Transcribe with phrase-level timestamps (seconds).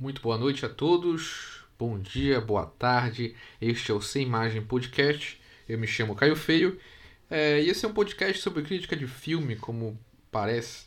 [0.00, 3.36] Muito boa noite a todos, bom dia, boa tarde.
[3.60, 5.38] Este é o Sem Imagem Podcast.
[5.68, 6.80] Eu me chamo Caio Feio
[7.28, 10.00] é, e esse é um podcast sobre crítica de filme, como
[10.32, 10.86] parece.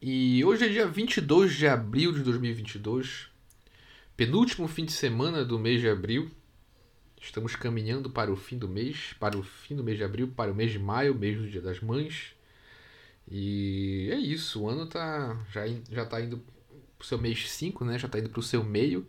[0.00, 3.26] E hoje é dia 22 de abril de 2022,
[4.16, 6.30] penúltimo fim de semana do mês de abril.
[7.20, 10.52] Estamos caminhando para o fim do mês, para o fim do mês de abril, para
[10.52, 12.36] o mês de maio, mês do Dia das Mães.
[13.28, 16.40] E é isso, o ano tá já, já tá indo
[16.98, 17.98] pro seu mês 5, né?
[17.98, 19.06] Já tá indo pro seu meio.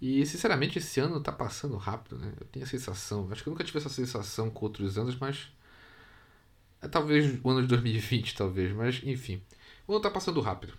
[0.00, 2.32] E sinceramente esse ano tá passando rápido, né?
[2.38, 5.48] Eu tenho a sensação, acho que eu nunca tive essa sensação com outros anos, mas
[6.82, 9.40] é talvez o ano de 2020, talvez, mas enfim.
[9.86, 10.74] O ano tá passando rápido.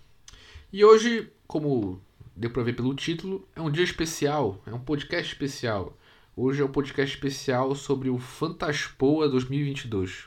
[0.71, 1.99] E hoje, como
[2.35, 5.97] deu pra ver pelo título, é um dia especial, é um podcast especial.
[6.35, 10.25] Hoje é um podcast especial sobre o Fantaspoa 2022.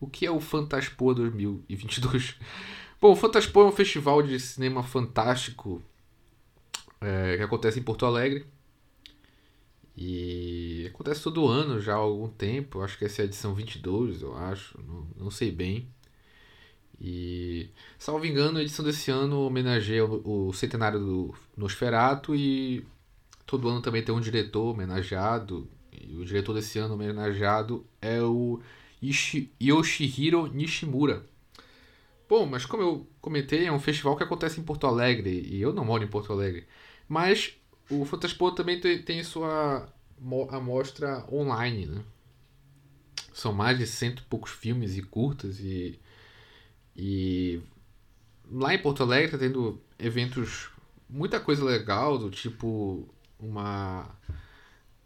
[0.00, 2.34] O que é o Fantaspoa 2022?
[3.00, 5.82] Bom, o Fantaspoa é um festival de cinema fantástico
[7.00, 8.46] é, que acontece em Porto Alegre.
[9.96, 12.80] E acontece todo ano já há algum tempo.
[12.80, 14.80] Acho que essa é a edição 22, eu acho.
[14.82, 15.88] Não, não sei bem.
[17.00, 22.86] E, salvo engano, a edição desse ano homenageia o, o centenário do Nosferatu e
[23.46, 25.68] todo ano também tem um diretor homenageado.
[25.92, 28.60] E o diretor desse ano homenageado é o
[29.02, 31.24] Ishi, Yoshihiro Nishimura.
[32.34, 35.72] Bom, mas como eu comentei, é um festival que acontece em Porto Alegre e eu
[35.72, 36.66] não moro em Porto Alegre.
[37.08, 37.56] Mas
[37.88, 39.88] o Fantaspo também tem, tem sua
[40.50, 42.02] amostra online, né?
[43.32, 46.00] São mais de cento e poucos filmes e curtas e,
[46.96, 47.62] e
[48.50, 50.70] lá em Porto Alegre tá tendo eventos,
[51.08, 54.10] muita coisa legal, do tipo uma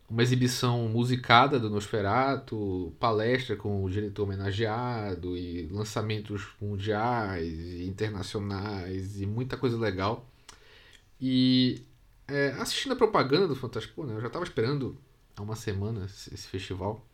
[0.08, 9.20] uma exibição musicada do Nosferatu, palestra com o diretor homenageado e lançamentos mundiais e internacionais
[9.20, 10.26] e muita coisa legal.
[11.20, 11.82] E
[12.26, 14.96] é, assistindo a propaganda do Fantaspo, né, eu já estava esperando
[15.36, 17.04] há uma semana esse, esse festival.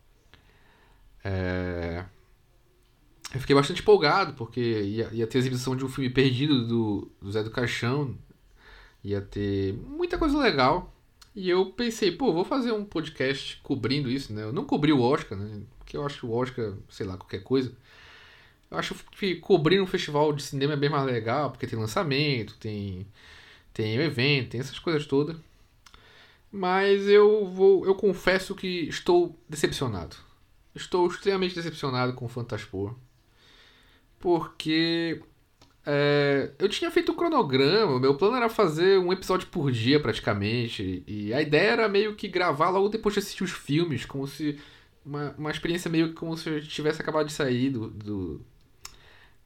[1.24, 2.04] É,
[3.34, 7.32] eu fiquei bastante empolgado porque ia, ia ter exibição de um filme perdido do, do
[7.32, 8.16] Zé do Caixão,
[9.02, 10.93] ia ter muita coisa legal.
[11.34, 14.44] E eu pensei, pô, vou fazer um podcast cobrindo isso, né?
[14.44, 15.62] Eu não cobri o Oscar, né?
[15.78, 17.72] Porque eu acho o Oscar, sei lá, qualquer coisa.
[18.70, 22.56] Eu acho que cobrir um festival de cinema é bem mais legal, porque tem lançamento,
[22.58, 23.06] tem,
[23.72, 25.36] tem evento, tem essas coisas todas.
[26.52, 27.84] Mas eu vou.
[27.84, 30.16] Eu confesso que estou decepcionado.
[30.74, 32.94] Estou extremamente decepcionado com o Fantaspor.
[34.20, 35.20] Porque
[35.86, 41.02] é, eu tinha feito um cronograma, meu plano era fazer um episódio por dia praticamente.
[41.06, 44.58] E a ideia era meio que gravar logo depois de assistir os filmes, como se.
[45.04, 48.40] Uma, uma experiência meio como se eu tivesse acabado de sair do, do,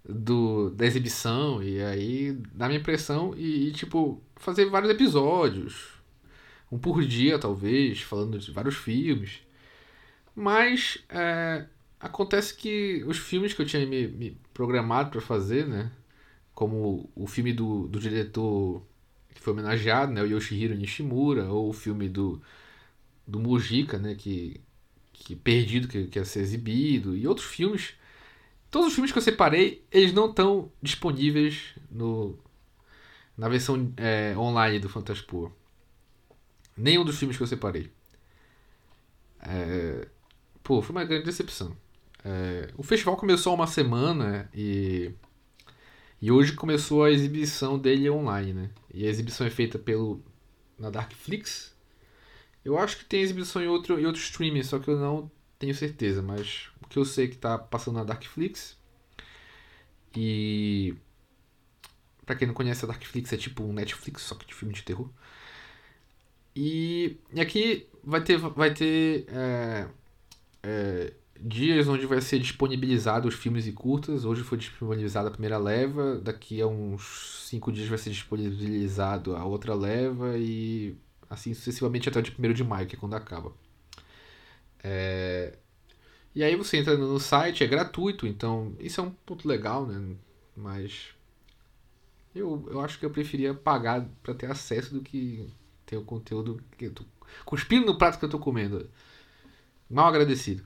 [0.09, 1.63] do da exibição.
[1.63, 5.99] E aí, dá minha impressão, e, e tipo, fazer vários episódios.
[6.71, 9.41] Um por dia, talvez, falando de vários filmes.
[10.35, 11.67] Mas é,
[12.01, 15.91] acontece que os filmes que eu tinha me, me programado para fazer, né?
[16.59, 18.83] Como o filme do, do diretor
[19.33, 22.43] que foi homenageado, né, o Yoshihiro Nishimura, ou o filme do,
[23.25, 24.61] do Mujica, né, que,
[25.13, 27.95] que Perdido, que, que ia ser exibido, e outros filmes.
[28.73, 32.37] Todos os filmes que eu separei, eles não estão disponíveis no,
[33.37, 35.53] na versão é, online do Fantaspor.
[36.77, 37.89] Nenhum dos filmes que eu separei.
[39.43, 40.09] É,
[40.65, 41.77] pô, foi uma grande decepção.
[42.25, 45.15] É, o festival começou há uma semana e
[46.21, 48.71] e hoje começou a exibição dele online, né?
[48.93, 50.23] E a exibição é feita pelo
[50.79, 51.75] na Darkflix.
[52.65, 55.75] Eu acho que tem exibição em outro, em outro streaming, só que eu não tenho
[55.75, 58.77] certeza, mas o que eu sei é que tá passando na Darkflix.
[60.17, 60.95] E
[62.27, 64.83] para quem não conhece a Darkflix é tipo um Netflix só que de filme de
[64.83, 65.09] terror.
[66.55, 69.89] E, e aqui vai ter vai ter é,
[70.63, 74.25] é, dias onde vai ser disponibilizado os filmes e curtas.
[74.25, 79.45] Hoje foi disponibilizada a primeira leva, daqui a uns cinco dias vai ser disponibilizado a
[79.45, 80.97] outra leva e
[81.31, 83.53] assim sucessivamente até o dia 1 de maio, que é quando acaba.
[84.83, 85.59] É...
[86.35, 90.17] E aí você entra no site, é gratuito, então isso é um ponto legal, né?
[90.57, 91.09] Mas
[92.35, 95.49] eu, eu acho que eu preferia pagar para ter acesso do que
[95.87, 97.05] ter o conteúdo que eu tô
[97.45, 98.89] cuspindo no prato que eu tô comendo.
[99.91, 100.63] Mal agradecido.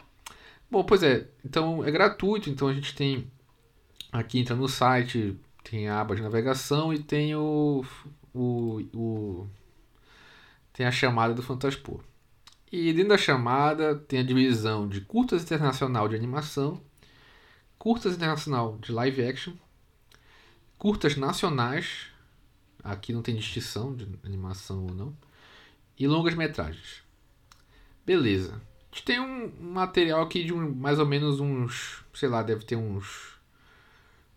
[0.73, 3.31] Bom, pois é, então é gratuito, então a gente tem
[4.11, 7.85] aqui entra no site, tem a aba de navegação e tem o,
[8.33, 9.51] o, o
[10.73, 12.01] tem a chamada do Fantaspor.
[12.73, 16.81] E dentro da chamada tem a divisão de curtas internacional de animação,
[17.79, 19.53] curtas internacional de live action,
[20.79, 22.11] curtas nacionais,
[22.83, 25.17] Aqui não tem distinção de animação ou não.
[25.97, 27.05] E longas metragens.
[28.05, 28.61] Beleza.
[28.93, 32.05] A gente tem um material aqui de um, mais ou menos uns.
[32.13, 33.39] Sei lá, deve ter uns.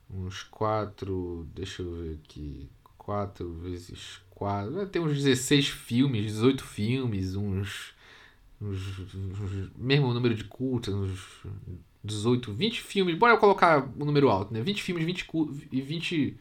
[0.09, 1.45] Uns 4.
[1.53, 2.69] Deixa eu ver aqui.
[2.97, 4.71] 4 vezes 4.
[4.71, 7.93] Deve ter uns 16 filmes, 18 filmes, uns.
[8.61, 11.45] uns, uns mesmo número de curtas, uns
[12.01, 13.17] 18, 20 filmes.
[13.17, 14.61] Bora colocar o um número alto, né?
[14.61, 15.27] 20 filmes 20
[15.69, 16.37] e 20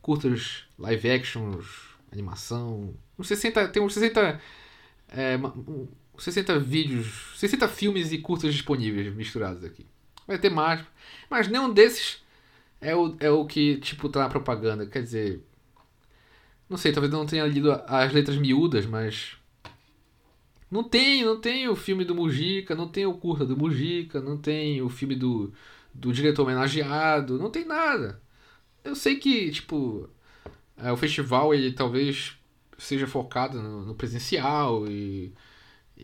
[0.00, 1.66] curtas live actions,
[2.10, 2.94] animação.
[3.18, 4.40] Uns 60, tem uns 60.
[5.08, 5.36] É,
[6.20, 9.86] 60 vídeos, 60 filmes e curtas disponíveis misturados aqui.
[10.26, 10.84] Vai ter mais,
[11.28, 12.22] mas nenhum desses
[12.80, 14.86] é o, é o que, tipo, tá na propaganda.
[14.86, 15.42] Quer dizer,
[16.68, 19.36] não sei, talvez não tenha lido as letras miúdas, mas.
[20.70, 24.36] Não tem, não tem o filme do Mujica, não tem o curta do Mujica, não
[24.36, 25.52] tem o filme do,
[25.92, 28.22] do diretor homenageado, não tem nada.
[28.84, 30.08] Eu sei que, tipo,
[30.76, 32.38] é, o festival ele talvez
[32.78, 35.32] seja focado no, no presencial e,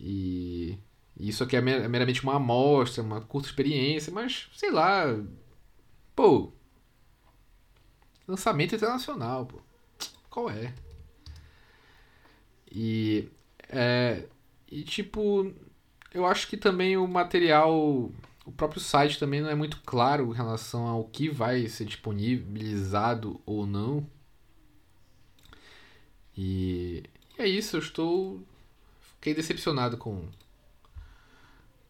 [0.00, 0.78] e,
[1.18, 5.04] isso aqui é, é meramente uma amostra, uma curta experiência, mas sei lá.
[6.14, 6.52] Pô.
[8.28, 9.66] Lançamento internacional, pô
[10.36, 10.74] qual é.
[12.70, 13.26] E,
[13.70, 14.24] é,
[14.70, 15.50] e tipo,
[16.12, 17.74] eu acho que também o material,
[18.44, 23.40] o próprio site também não é muito claro em relação ao que vai ser disponibilizado
[23.46, 24.06] ou não.
[26.36, 27.02] E,
[27.38, 28.42] e é isso, eu estou.
[29.16, 30.28] Fiquei decepcionado com,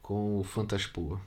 [0.03, 1.21] com o Fantaspoa.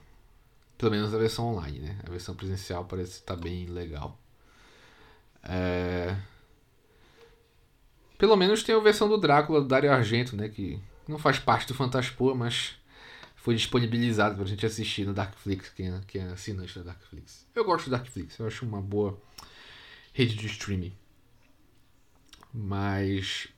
[0.76, 1.98] Pelo menos a versão online, né?
[2.06, 4.18] A versão presencial parece estar bem legal.
[5.42, 6.16] É...
[8.18, 10.48] Pelo menos tem a versão do Drácula do Dario Argento, né?
[10.48, 12.76] Que não faz parte do Fantaspoa, mas
[13.36, 17.46] foi disponibilizado pra gente assistir no Darkflix, quem é, quem é assinante da Darkflix.
[17.54, 19.18] Eu gosto do Darkflix, eu acho uma boa
[20.12, 20.94] rede de streaming.
[22.52, 23.48] Mas.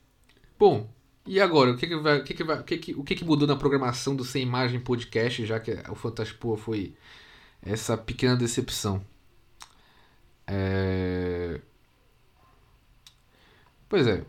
[0.57, 0.89] Bom,
[1.25, 1.71] e agora?
[1.71, 3.47] O que, que, vai, o, que, que, vai, o, que, que, o que, que mudou
[3.47, 6.95] na programação do Sem Imagem Podcast, já que o Fantaspoa foi
[7.61, 9.05] essa pequena decepção?
[10.47, 11.61] É...
[13.87, 14.25] Pois é,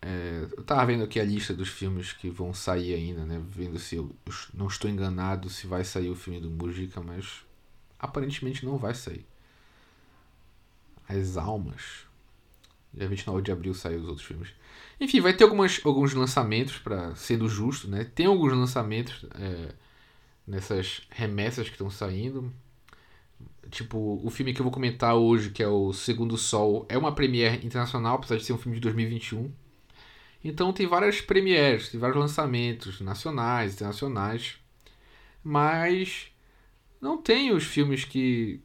[0.00, 3.40] é, eu tava vendo aqui a lista dos filmes que vão sair ainda, né?
[3.48, 7.44] Vendo se eu, eu não estou enganado se vai sair o filme do Mujica, mas
[7.98, 9.24] aparentemente não vai sair.
[11.08, 12.06] As Almas.
[12.94, 14.48] Dia 29 de abril saiu os outros filmes.
[15.00, 18.04] Enfim, vai ter algumas, alguns lançamentos, para sendo justo, né?
[18.14, 19.74] Tem alguns lançamentos é,
[20.46, 22.52] nessas remessas que estão saindo.
[23.70, 27.14] Tipo, o filme que eu vou comentar hoje, que é o Segundo Sol, é uma
[27.14, 29.50] premiere internacional, apesar de ser um filme de 2021.
[30.44, 34.56] Então tem várias premieres, tem vários lançamentos nacionais, internacionais,
[35.42, 36.28] mas
[37.00, 38.60] não tem os filmes que,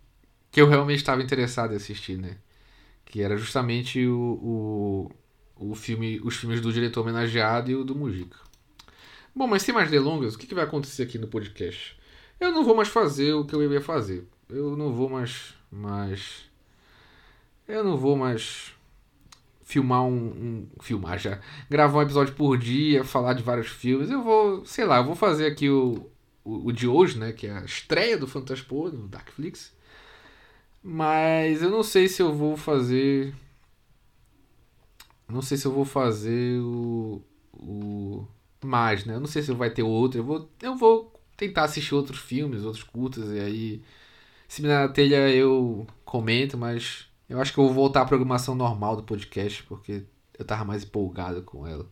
[0.52, 2.38] que eu realmente estava interessado em assistir, né?
[3.08, 5.10] Que era justamente o,
[5.58, 8.38] o, o filme, os filmes do diretor homenageado e o do Mujica.
[9.36, 11.98] Bom, mas sem mais delongas, o que, que vai acontecer aqui no podcast?
[12.40, 14.28] Eu não vou mais fazer o que eu ia fazer.
[14.50, 15.54] Eu não vou mais.
[15.72, 16.48] mais
[17.68, 18.74] eu não vou mais
[19.64, 24.10] filmar um, um, filmar já, gravar um episódio por dia, falar de vários filmes.
[24.10, 26.10] Eu vou, sei lá, eu vou fazer aqui o,
[26.44, 29.76] o, o de hoje, né, que é a estreia do Fantaspo no Darkflix.
[30.90, 33.36] Mas eu não sei se eu vou fazer
[35.28, 37.22] não sei se eu vou fazer o,
[37.54, 38.26] o
[38.64, 39.16] mais, né?
[39.16, 40.20] Eu não sei se vai ter outro.
[40.20, 43.84] Eu vou, eu vou tentar assistir outros filmes, outros cultos e aí
[44.48, 48.56] se me na telha eu comento, mas eu acho que eu vou voltar à programação
[48.56, 50.06] normal do podcast, porque
[50.40, 51.86] eu tava mais empolgado com ela.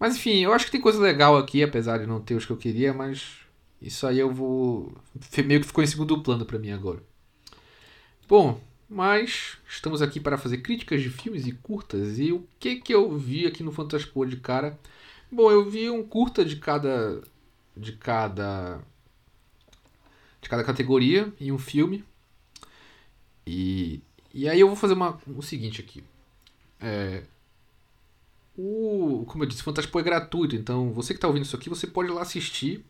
[0.00, 2.52] Mas enfim, eu acho que tem coisa legal aqui, apesar de não ter os que
[2.52, 3.38] eu queria, mas
[3.80, 4.92] isso aí eu vou.
[5.46, 7.02] meio que ficou em segundo plano para mim agora.
[8.28, 12.18] Bom, mas estamos aqui para fazer críticas de filmes e curtas.
[12.18, 14.78] E o que que eu vi aqui no Fantaspo de cara?
[15.30, 17.22] Bom, eu vi um curta de cada.
[17.76, 18.80] de cada.
[20.42, 22.04] de cada categoria e um filme.
[23.46, 26.04] E e aí eu vou fazer uma, o seguinte aqui.
[26.80, 27.24] É,
[28.56, 31.86] o, como eu disse, Fantaspo é gratuito, então você que está ouvindo isso aqui, você
[31.86, 32.84] pode ir lá assistir.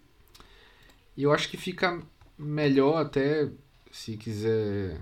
[1.16, 2.02] E eu acho que fica
[2.36, 3.50] melhor até
[3.90, 5.00] se quiser.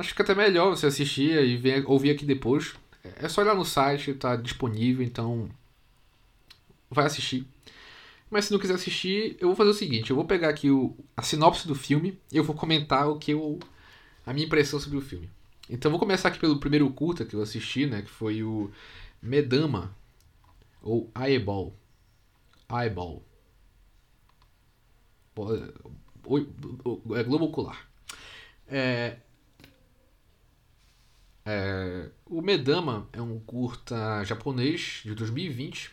[0.00, 2.74] Acho que fica até melhor você assistir e ver, ouvir aqui depois.
[3.04, 5.50] É só lá no site, está disponível, então
[6.90, 7.46] vai assistir.
[8.30, 10.96] Mas se não quiser assistir, eu vou fazer o seguinte: eu vou pegar aqui o,
[11.14, 13.58] a sinopse do filme e eu vou comentar o que eu
[14.24, 15.28] a minha impressão sobre o filme.
[15.68, 18.70] Então vou começar aqui pelo primeiro curta que eu assisti, né, que foi o
[19.20, 19.94] Medama
[20.80, 21.76] ou Eyeball.
[22.72, 23.22] Eyeball.
[27.14, 27.86] É globo ocular.
[28.66, 29.18] É,
[31.44, 35.92] É, o Medama é um curta japonês de 2020.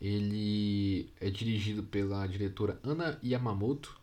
[0.00, 3.98] Ele é dirigido pela diretora Ana Yamamoto.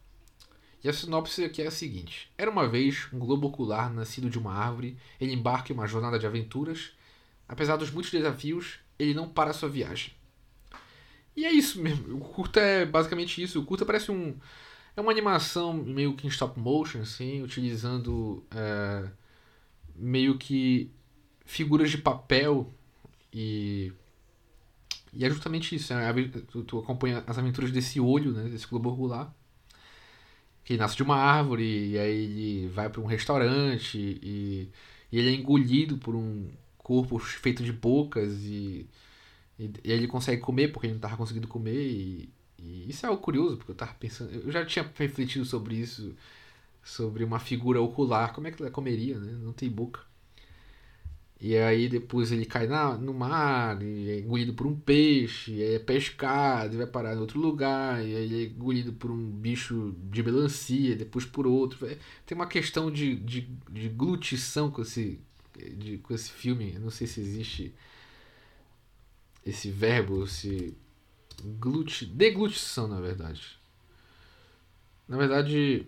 [0.83, 4.37] E a sinopse aqui é a seguinte: Era uma vez um globo ocular nascido de
[4.37, 4.97] uma árvore.
[5.19, 6.91] Ele embarca em uma jornada de aventuras.
[7.47, 10.13] Apesar dos muitos desafios, ele não para sua viagem.
[11.35, 12.17] E é isso mesmo.
[12.17, 13.59] O curta é basicamente isso.
[13.59, 14.35] O curta parece um.
[14.95, 19.07] É uma animação meio que em stop motion, assim, utilizando é,
[19.97, 20.91] meio que
[21.45, 22.71] figuras de papel
[23.33, 23.91] e.
[25.13, 25.93] E é justamente isso.
[25.93, 26.13] É,
[26.51, 29.33] tu, tu acompanha as aventuras desse olho, né, desse globo ocular
[30.67, 34.69] que nasce de uma árvore e aí ele vai para um restaurante e,
[35.09, 36.45] e, ele é engolido por um
[36.77, 38.85] corpo feito de bocas e,
[39.57, 43.07] e, e ele consegue comer porque ele não estava conseguindo comer e, e, isso é
[43.07, 46.13] algo curioso porque eu estava pensando eu já tinha refletido sobre isso
[46.87, 50.01] sobre uma figura ocular como é que ela comeria né não tem boca
[51.39, 55.63] e aí depois ele cai na, no mar, e é engolido por um peixe, e
[55.63, 59.95] é pescado, e vai parar em outro lugar, e aí é engolido por um bicho
[60.09, 61.85] de melancia, depois por outro.
[61.85, 65.19] É, tem uma questão de, de, de glutição com esse,
[65.77, 66.73] de, com esse filme.
[66.73, 67.73] Eu não sei se existe
[69.45, 70.75] esse verbo, se.
[71.59, 73.59] Gluti, deglutição, na verdade.
[75.07, 75.87] Na verdade,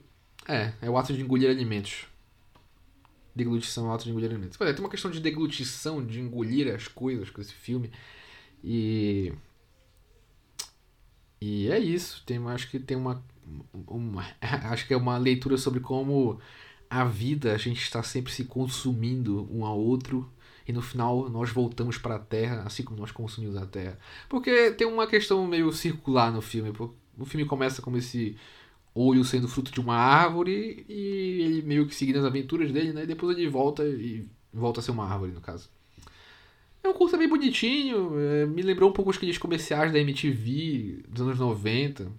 [0.49, 2.07] é, é o ato de engolir alimentos
[3.39, 4.57] deglutição alta de engolir alimentos.
[4.57, 7.91] Pois é, tem uma questão de deglutição, de engolir as coisas com esse filme.
[8.63, 9.33] E.
[11.41, 12.23] E é isso.
[12.25, 13.23] Tem, acho que tem uma,
[13.87, 14.25] uma.
[14.41, 16.39] Acho que é uma leitura sobre como
[16.89, 20.29] a vida, a gente está sempre se consumindo um ao outro.
[20.67, 23.97] E no final nós voltamos para a Terra, assim como nós consumimos a Terra.
[24.27, 26.71] Porque tem uma questão meio circular no filme.
[27.17, 28.37] O filme começa como esse
[28.93, 33.03] olho sendo fruto de uma árvore e ele meio que seguindo as aventuras dele, né?
[33.03, 35.69] E depois ele volta e volta a ser uma árvore, no caso.
[36.83, 41.21] É um curso bem bonitinho, é, me lembrou um pouco aqueles comerciais da MTV dos
[41.21, 42.11] anos 90,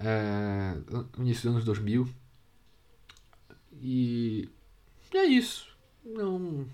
[0.00, 0.76] é,
[1.18, 2.08] início dos anos 2000.
[3.82, 4.48] E,
[5.12, 5.68] e é isso.
[6.04, 6.66] Não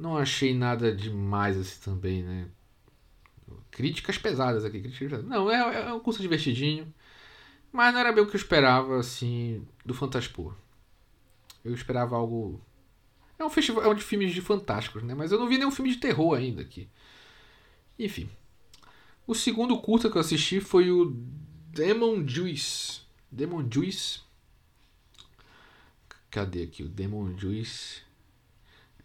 [0.00, 2.48] não achei nada demais assim também, né?
[3.70, 4.80] Críticas pesadas aqui.
[4.80, 5.26] Críticas pesadas.
[5.26, 6.92] Não, é, é um curso divertidinho.
[7.72, 10.54] Mas não era bem o que eu esperava, assim, do Fantaspor.
[11.64, 12.60] Eu esperava algo.
[13.38, 15.14] É um festival é um de filmes de fantásticos, né?
[15.14, 16.88] Mas eu não vi nenhum filme de terror ainda aqui.
[17.98, 18.28] Enfim.
[19.26, 21.14] O segundo curta que eu assisti foi o
[21.72, 23.00] Demon Juice.
[23.30, 24.20] Demon Juice.
[26.30, 26.82] Cadê aqui?
[26.82, 28.02] O Demon Juice.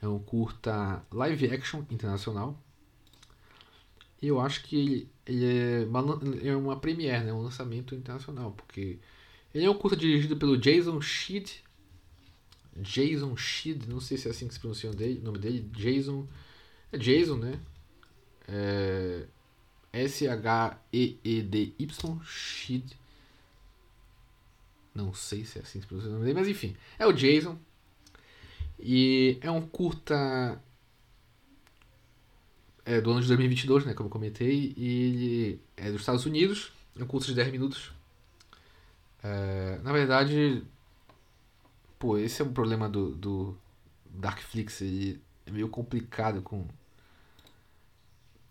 [0.01, 2.59] É um curta live action internacional.
[4.27, 7.33] Eu acho que ele, ele é, uma, é uma premiere, né?
[7.33, 8.99] um lançamento internacional, porque
[9.53, 11.63] ele é um curta dirigido pelo Jason Sheed.
[12.77, 15.61] Jason Sheed, não sei se é assim que se pronuncia o nome dele.
[15.71, 16.27] Jason.
[16.91, 17.59] É Jason, né?
[18.47, 19.25] É,
[19.93, 21.69] S-H-E-E-D-Y,
[22.23, 22.97] Sheed.
[24.93, 26.75] Não sei se é assim que se pronuncia o nome dele, mas enfim.
[26.99, 27.57] É o Jason.
[28.79, 30.61] E é um curta
[32.85, 36.71] é do ano de 2022, né, como eu comentei, e ele é dos Estados Unidos,
[36.97, 37.91] é um curso de 10 minutos.
[39.23, 40.63] É, na verdade,
[41.97, 43.57] pô, esse é um problema do, do
[44.05, 46.67] Darkflix, ele é meio complicado com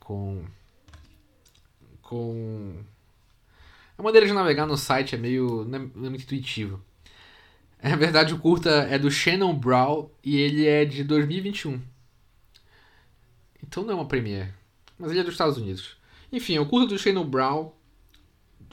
[0.00, 0.45] com
[2.03, 2.85] com
[3.97, 6.83] a maneira de navegar no site é meio não é, é muito intuitivo.
[7.83, 11.81] Na verdade, o curta é do Shannon Brown e ele é de 2021.
[13.75, 14.54] Então não é uma premiere.
[14.97, 15.97] Mas ele é dos Estados Unidos.
[16.31, 17.73] Enfim, é o curso do Shannon Brown.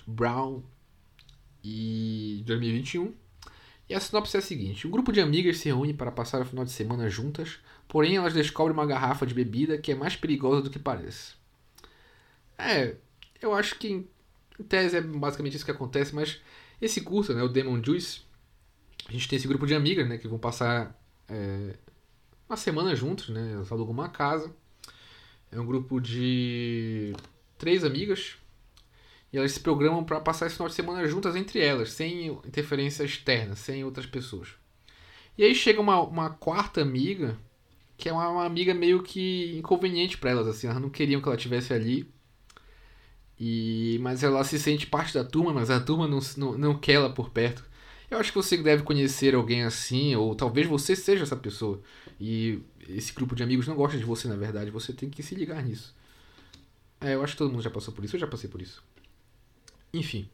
[0.05, 0.61] Brown.
[1.63, 3.11] E 2021.
[3.89, 6.45] E a sinopse é a seguinte: um grupo de amigas se reúne para passar o
[6.45, 10.61] final de semana juntas, porém elas descobrem uma garrafa de bebida que é mais perigosa
[10.61, 11.33] do que parece.
[12.55, 12.95] É,
[13.41, 16.39] eu acho que em tese é basicamente isso que acontece, mas
[16.79, 18.21] esse curso, né, o Demon Juice,
[19.09, 20.95] a gente tem esse grupo de amigas, né, que vão passar
[21.27, 21.75] é,
[22.47, 24.53] uma semana juntos, né, elas alugam uma casa
[25.51, 27.13] é um grupo de
[27.57, 28.37] três amigas
[29.33, 33.03] e elas se programam para passar esse final de semana juntas entre elas, sem interferência
[33.03, 34.49] externa, sem outras pessoas.
[35.37, 37.37] E aí chega uma, uma quarta amiga,
[37.97, 41.27] que é uma, uma amiga meio que inconveniente para elas, assim, elas não queriam que
[41.27, 42.09] ela estivesse ali.
[43.39, 46.93] E, mas ela se sente parte da turma, mas a turma não, não, não quer
[46.93, 47.65] ela por perto.
[48.09, 51.81] Eu acho que você deve conhecer alguém assim, ou talvez você seja essa pessoa.
[52.19, 52.59] E
[52.89, 54.71] esse grupo de amigos não gosta de você, na verdade.
[54.71, 55.95] Você tem que se ligar nisso.
[56.99, 58.15] É, eu acho que todo mundo já passou por isso.
[58.15, 58.83] Eu já passei por isso.
[59.93, 60.29] Enfim.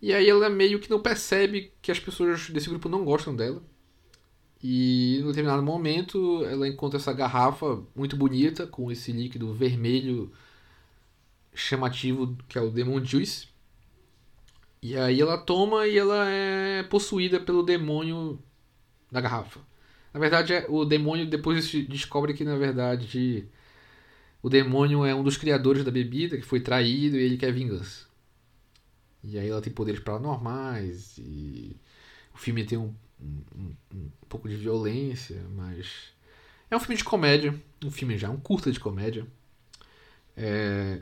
[0.00, 3.62] E aí ela meio que não percebe que as pessoas desse grupo não gostam dela.
[4.62, 10.32] E em determinado momento ela encontra essa garrafa muito bonita com esse líquido vermelho
[11.54, 13.48] chamativo que é o Demon Juice.
[14.82, 18.38] E aí ela toma e ela é possuída pelo demônio
[19.10, 19.60] da garrafa.
[20.12, 23.48] Na verdade, é, o demônio depois descobre que na verdade
[24.42, 28.06] o demônio é um dos criadores da bebida que foi traído e ele quer vingança.
[29.24, 31.76] E aí ela tem poderes paranormais e
[32.34, 36.12] o filme tem um, um, um, pouco de violência, mas
[36.70, 37.54] é um filme de comédia,
[37.84, 39.26] um filme já, um curta de comédia.
[40.36, 41.00] É...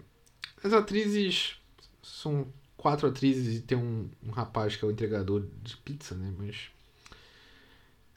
[0.63, 1.57] As atrizes
[2.03, 6.33] são quatro atrizes e tem um, um rapaz que é o entregador de pizza, né?
[6.37, 6.71] Mas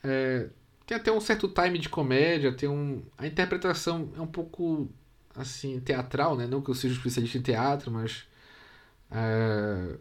[0.03, 0.50] é...
[0.86, 4.90] tem até um certo time de comédia, tem um a interpretação é um pouco
[5.36, 6.48] assim teatral, né?
[6.48, 8.25] Não que eu seja especialista em teatro, mas
[9.12, 9.98] é,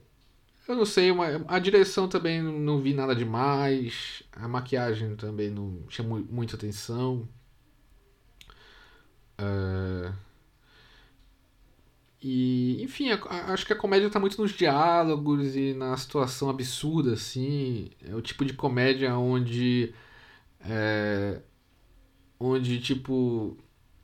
[0.68, 4.22] eu não sei, uma, a direção também não vi nada demais.
[4.32, 7.28] A maquiagem também não chamou muita atenção.
[9.38, 10.12] É,
[12.22, 16.48] e, enfim, a, a, acho que a comédia está muito nos diálogos e na situação
[16.48, 17.90] absurda, assim.
[18.00, 19.92] É o tipo de comédia onde.
[20.64, 21.40] É,
[22.38, 23.56] onde, tipo.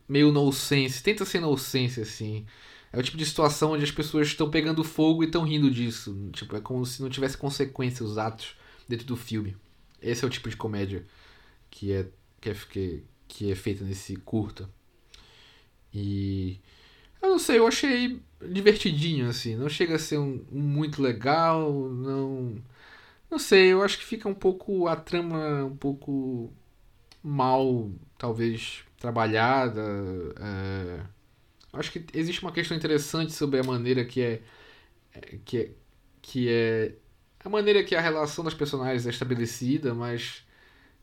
[0.09, 2.47] Meio nonsense, tenta ser nonsense, assim.
[2.93, 6.31] É o tipo de situação onde as pessoas estão pegando fogo e estão rindo disso.
[6.33, 8.57] Tipo, é como se não tivesse consequência os atos
[8.88, 9.57] dentro do filme.
[10.00, 11.05] Esse é o tipo de comédia
[11.71, 12.07] que é,
[12.41, 14.69] que é, que, que é feita nesse curta.
[15.93, 16.61] E.
[17.21, 19.57] Eu não sei, eu achei divertidinho, assim.
[19.57, 22.57] Não chega a ser um, um muito legal, não.
[23.31, 24.87] Não sei, eu acho que fica um pouco.
[24.89, 26.53] A trama um pouco
[27.23, 29.83] mal, talvez, trabalhada.
[30.41, 31.19] É
[31.73, 34.43] acho que existe uma questão interessante sobre a maneira que é
[35.45, 35.71] que é,
[36.23, 36.95] que é
[37.45, 40.45] a maneira que a relação das personagens é estabelecida, mas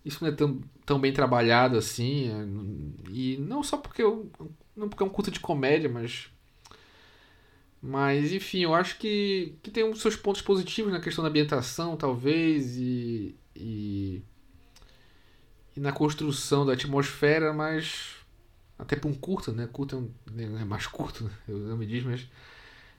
[0.05, 2.29] isso não é tão, tão bem trabalhado assim.
[2.29, 4.31] É, e não só porque eu,
[4.75, 6.29] não porque é um culto de comédia, mas
[7.81, 11.95] mas enfim, eu acho que, que tem os seus pontos positivos na questão da ambientação,
[11.95, 14.23] talvez, e, e,
[15.75, 18.15] e na construção da atmosfera, mas
[18.77, 19.67] até para um curto, né?
[19.71, 21.31] Curto é, um, é mais curto, né?
[21.47, 22.27] eu não me diz, mas.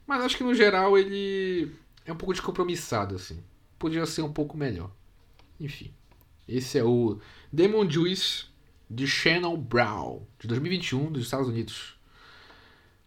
[0.07, 1.73] Mas acho que no geral ele
[2.05, 3.43] é um pouco descompromissado, assim.
[3.79, 4.91] Podia ser um pouco melhor.
[5.59, 5.93] Enfim.
[6.49, 7.19] Esse é o
[7.53, 8.45] Demon Juice
[8.89, 11.99] de Shannon Brown, de 2021, dos Estados Unidos.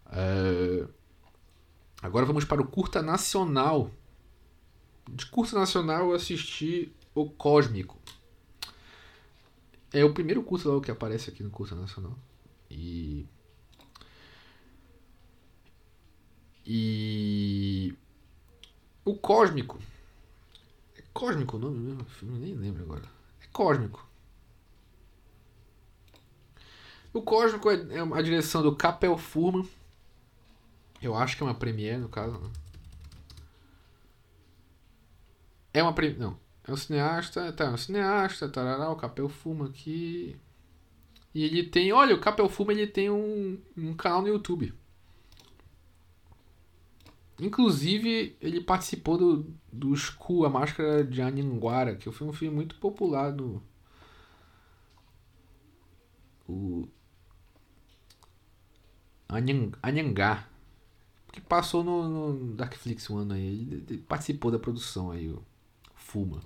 [0.08, 0.90] Uh,
[2.02, 3.92] agora vamos para o curta nacional.
[5.10, 8.00] De curta nacional eu assisti O Cósmico.
[9.92, 12.16] É o primeiro curta logo que aparece aqui no curta nacional.
[12.70, 13.26] E.
[16.66, 17.96] E.
[19.04, 19.80] O Cósmico.
[20.96, 22.06] É Cósmico o nome mesmo?
[22.22, 23.10] Nem lembro agora.
[23.42, 24.08] É Cósmico.
[27.12, 29.68] O Cósmico é, é a direção do Capel Furman.
[31.02, 32.38] Eu acho que é uma premiere, no caso.
[32.40, 32.50] Né?
[35.74, 36.20] É uma premiere.
[36.20, 36.38] Não.
[36.68, 37.52] É um cineasta.
[37.54, 38.50] Tá, é um cineasta.
[38.50, 40.40] Tarará, o Capel Furman aqui.
[41.34, 44.74] E ele tem, olha, o Capel Fuma ele tem um, um canal no YouTube.
[47.40, 52.76] Inclusive, ele participou do, do School, A Máscara de Anhanguara, que foi um filme muito
[52.76, 53.64] popular no.
[56.48, 56.88] O.
[59.82, 60.49] Anhangá.
[61.32, 63.48] Que passou no, no Darkflix um ano aí.
[63.48, 65.44] Ele, ele participou da produção aí, o
[65.96, 66.42] Fuma.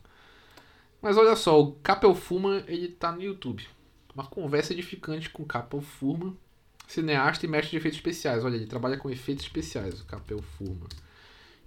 [1.01, 3.67] Mas olha só, o Capel Fuma ele tá no YouTube.
[4.15, 6.37] Uma conversa edificante com Capel Furman,
[6.87, 8.45] cineasta e mestre de efeitos especiais.
[8.45, 10.87] Olha, ele trabalha com efeitos especiais, o Capel Furman.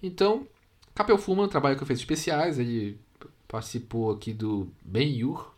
[0.01, 0.47] Então,
[0.95, 2.99] Capel Furman trabalha com efeitos especiais, ele
[3.47, 5.53] participou aqui do Ben Yur,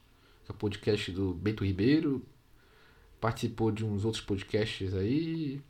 [0.45, 2.22] que é o podcast do Bento Ribeiro,
[3.22, 5.62] participou de uns outros podcasts aí,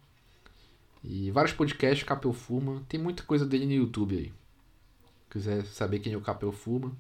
[1.04, 4.34] e vários podcasts Capel Furman, tem muita coisa dele no YouTube aí.
[5.30, 6.92] Quiser saber quem é o Capel Furman.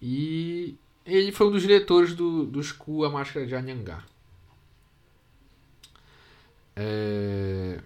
[0.00, 4.04] E ele foi um dos diretores do, do School A Máscara de Anhangá.
[6.74, 7.80] É...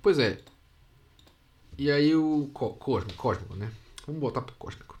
[0.00, 0.40] Pois é.
[1.76, 3.70] E aí o Cósmico, Cósmico, né?
[4.06, 4.98] Vamos voltar pro Cósmico.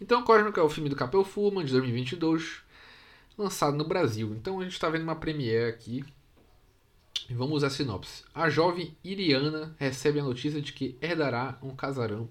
[0.00, 2.62] Então, Cósmico é o filme do Capel Fullman, de 2022,
[3.36, 4.34] lançado no Brasil.
[4.34, 6.04] Então, a gente está vendo uma premiere aqui.
[7.30, 8.24] Vamos à sinopse.
[8.34, 12.28] A jovem Iriana recebe a notícia de que herdará um casarão.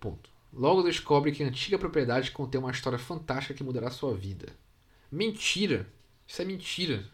[0.00, 0.30] Ponto.
[0.52, 4.48] Logo descobre que a antiga propriedade contém uma história fantástica que mudará sua vida.
[5.10, 5.86] Mentira!
[6.26, 7.04] Isso é mentira.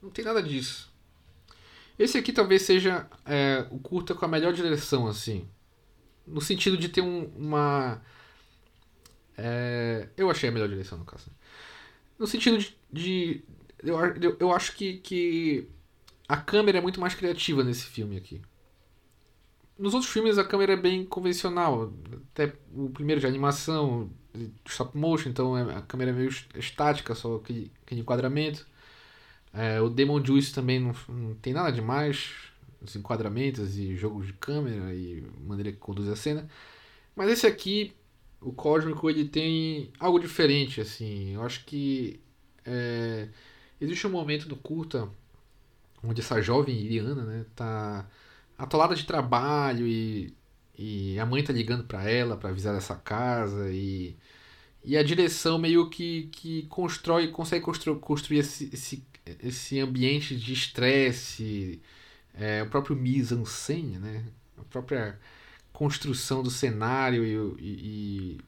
[0.00, 0.90] Não tem nada disso.
[1.98, 5.46] Esse aqui talvez seja é, o curta com a melhor direção, assim.
[6.26, 8.00] No sentido de ter um, uma.
[9.36, 11.30] É, eu achei a melhor direção no caso.
[12.18, 12.76] No sentido de.
[12.92, 13.44] de
[13.82, 15.68] eu, eu, eu acho que, que
[16.28, 18.40] a câmera é muito mais criativa nesse filme aqui.
[19.78, 21.92] Nos outros filmes a câmera é bem convencional.
[22.32, 27.14] Até o primeiro de animação, de stop motion, então é, a câmera é meio estática,
[27.14, 28.66] só aquele, aquele enquadramento.
[29.52, 32.30] É, o Demon Juice também não, não tem nada demais.
[32.80, 36.48] Os enquadramentos e jogos de câmera e maneira que conduz a cena.
[37.14, 37.94] Mas esse aqui
[38.40, 41.34] o Cósmico ele tem algo diferente, assim.
[41.34, 42.20] Eu acho que
[42.64, 43.28] é,
[43.80, 45.08] existe um momento no curta
[46.02, 48.06] onde essa jovem Iriana, né, tá
[48.56, 50.34] atolada de trabalho e,
[50.78, 54.16] e a mãe tá ligando para ela para avisar dessa casa e,
[54.84, 59.04] e a direção meio que, que constrói, consegue constru, construir esse, esse,
[59.42, 61.80] esse ambiente de estresse,
[62.34, 64.24] é, o próprio mise-en-scène, né,
[64.58, 65.18] a própria
[65.72, 67.24] construção do cenário
[67.58, 68.40] e, e,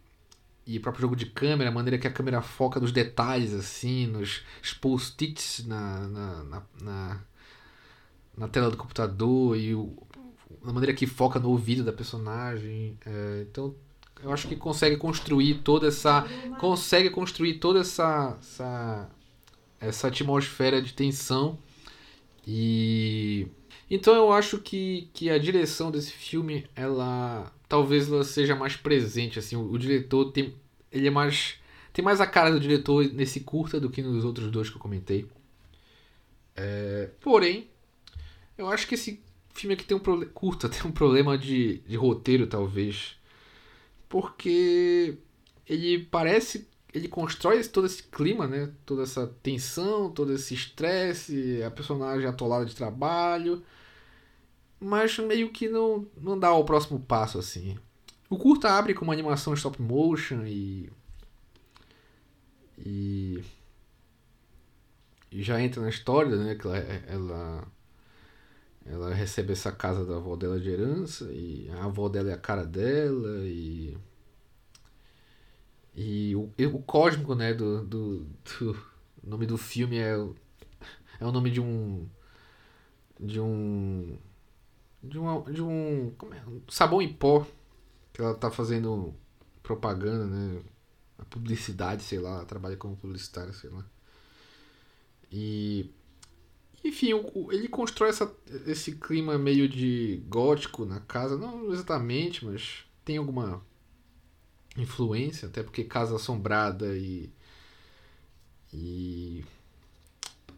[0.67, 4.07] e, o próprio jogo de câmera, a maneira que a câmera foca nos detalhes, assim,
[4.07, 4.43] nos
[4.81, 7.21] post-its na, na, na, na,
[8.37, 9.97] na tela do computador e o,
[10.65, 12.97] a maneira que foca no ouvido da personagem.
[13.05, 13.75] É, então,
[14.23, 16.27] eu acho que consegue construir toda essa.
[16.59, 18.37] Consegue construir toda essa.
[18.41, 19.11] essa,
[19.81, 21.59] essa atmosfera de tensão.
[22.47, 23.49] E
[23.95, 29.39] então eu acho que, que a direção desse filme, ela talvez ela seja mais presente,
[29.39, 30.55] assim, o, o, diretor tem
[30.91, 31.61] ele é mais
[31.93, 34.81] tem mais a cara do diretor nesse curta do que nos outros dois que eu
[34.81, 35.27] comentei.
[36.57, 37.69] É, porém,
[38.57, 40.01] eu acho que esse filme aqui tem um
[40.33, 43.19] curta tem um problema de, de roteiro talvez,
[44.09, 45.19] porque
[45.69, 48.71] ele parece ele constrói todo esse clima, né?
[48.87, 53.63] Toda essa tensão, todo esse estresse, a personagem atolada de trabalho
[54.83, 57.79] mas meio que não, não dá o próximo passo assim.
[58.29, 60.91] O curta abre com uma animação stop motion e.
[62.79, 63.45] E.
[65.31, 66.57] e já entra na história, né?
[66.57, 67.69] Que ela, ela,
[68.85, 72.39] ela recebe essa casa da avó dela de herança e a avó dela é a
[72.39, 73.97] cara dela e.
[75.95, 77.55] E o, o cósmico, né?
[77.55, 78.27] Do, do,
[78.59, 78.83] do
[79.23, 80.15] nome do filme é,
[81.21, 82.09] é o nome de um.
[83.21, 84.19] De um
[85.03, 86.49] de, uma, de um, é?
[86.49, 87.47] um sabão em pó
[88.13, 89.15] que ela tá fazendo
[89.63, 90.63] propaganda, né?
[91.19, 93.85] A publicidade, sei lá, trabalha como publicitária, sei lá.
[95.31, 95.91] E
[96.85, 97.11] enfim,
[97.51, 98.35] ele constrói essa,
[98.67, 103.65] esse clima meio de gótico na casa, não exatamente, mas tem alguma
[104.77, 107.31] influência, até porque casa assombrada e
[108.75, 109.45] e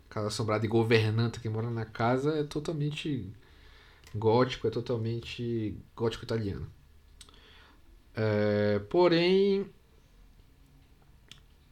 [0.08, 3.32] casa assombrada e governanta que mora na casa é totalmente
[4.14, 6.70] gótico é totalmente gótico italiano.
[8.14, 9.66] É, porém.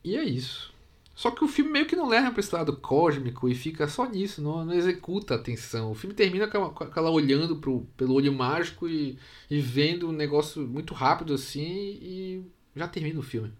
[0.05, 0.73] E é isso.
[1.15, 4.09] Só que o filme meio que não leva para esse lado cósmico e fica só
[4.09, 5.93] nisso, não, não executa a atenção.
[5.93, 10.09] O filme termina com ela, com ela olhando pro, pelo olho mágico e, e vendo
[10.09, 13.53] um negócio muito rápido assim e já termina o filme.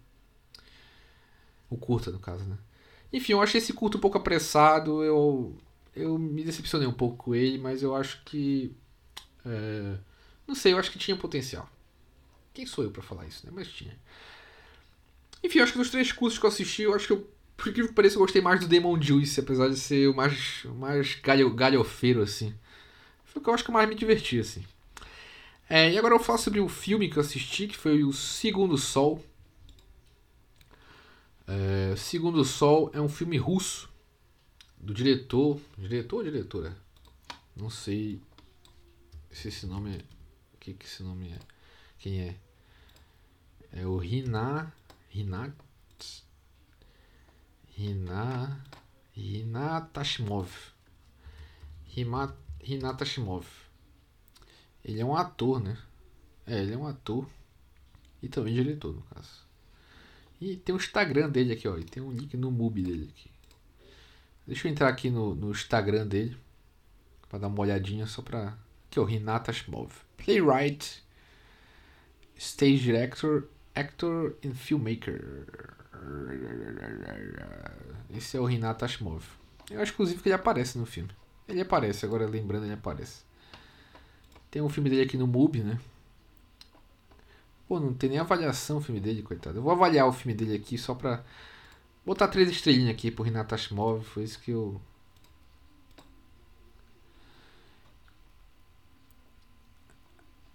[1.69, 2.57] O curta, no caso, né?
[3.13, 5.03] Enfim, eu achei esse curto um pouco apressado.
[5.03, 5.55] Eu
[5.95, 8.75] eu me decepcionei um pouco com ele, mas eu acho que.
[9.45, 9.97] É,
[10.47, 11.69] não sei, eu acho que tinha potencial.
[12.53, 13.51] Quem sou eu para falar isso, né?
[13.55, 13.97] Mas tinha.
[15.43, 17.69] Enfim, eu acho que dos três cursos que eu assisti, eu acho que eu, por
[17.69, 20.73] incrível que pareça, eu gostei mais do Demon Juice, apesar de ser o mais, o
[20.73, 22.53] mais galho, galhofeiro, assim.
[23.25, 24.63] Foi o que eu acho que mais me diverti, assim.
[25.69, 28.77] É, e agora eu falo sobre o filme que eu assisti, que foi o Segundo
[28.77, 29.23] Sol.
[31.47, 33.92] É, Segundo Sol é um filme russo
[34.83, 35.59] do diretor.
[35.77, 36.77] Diretor ou diretora?
[37.55, 38.21] Não sei
[39.31, 40.01] se esse nome é.
[40.53, 41.39] O que, que esse nome é?
[41.97, 42.35] Quem é?
[43.71, 44.73] É o Rina.
[45.09, 45.55] Rina.
[47.69, 48.65] Rina.
[49.13, 50.51] Rina Tashimov.
[51.85, 53.45] Rima, Rina Tashimov.
[54.83, 55.77] Ele é um ator, né?
[56.45, 57.29] É, ele é um ator.
[58.21, 59.43] E também diretor, no caso.
[60.41, 61.77] E tem o Instagram dele aqui, ó.
[61.77, 63.32] E tem um link no MUBI dele aqui.
[64.45, 66.37] Deixa eu entrar aqui no, no Instagram dele.
[67.29, 68.57] Pra dar uma olhadinha só pra.
[68.87, 69.91] Aqui, o Renata Shmov.
[70.17, 71.03] Playwright,
[72.37, 75.47] Stage Director, Actor and Filmmaker.
[78.15, 79.23] Esse é o Renata Shmov.
[79.71, 81.09] Eu acho, inclusive, que ele aparece no filme.
[81.47, 83.23] Ele aparece, agora lembrando, ele aparece.
[84.51, 85.79] Tem um filme dele aqui no MUBI, né?
[87.67, 89.57] Pô, não tem nem avaliação o filme dele, coitado.
[89.57, 91.23] Eu vou avaliar o filme dele aqui só pra
[92.05, 94.81] botar três estrelinhas aqui pro Renato Ashmov, foi isso que eu.